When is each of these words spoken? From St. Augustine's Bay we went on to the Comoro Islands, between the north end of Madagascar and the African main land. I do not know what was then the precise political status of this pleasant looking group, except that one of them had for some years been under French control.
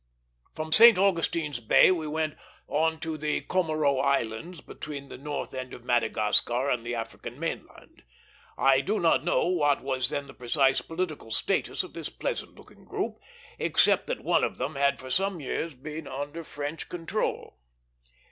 From 0.55 0.71
St. 0.71 0.97
Augustine's 0.97 1.59
Bay 1.59 1.91
we 1.91 2.07
went 2.07 2.35
on 2.67 2.99
to 3.01 3.19
the 3.19 3.41
Comoro 3.41 3.99
Islands, 4.03 4.59
between 4.59 5.09
the 5.09 5.17
north 5.19 5.53
end 5.53 5.75
of 5.75 5.83
Madagascar 5.83 6.71
and 6.71 6.83
the 6.83 6.95
African 6.95 7.39
main 7.39 7.67
land. 7.67 8.01
I 8.57 8.81
do 8.81 8.99
not 8.99 9.23
know 9.23 9.45
what 9.47 9.81
was 9.83 10.09
then 10.09 10.25
the 10.25 10.33
precise 10.33 10.81
political 10.81 11.29
status 11.29 11.83
of 11.83 11.93
this 11.93 12.09
pleasant 12.09 12.55
looking 12.55 12.83
group, 12.83 13.19
except 13.59 14.07
that 14.07 14.23
one 14.23 14.43
of 14.43 14.57
them 14.57 14.73
had 14.73 14.99
for 14.99 15.11
some 15.11 15.39
years 15.39 15.75
been 15.75 16.07
under 16.07 16.43
French 16.43 16.89
control. 16.89 17.59